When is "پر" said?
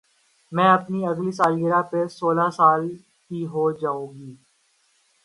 1.91-2.07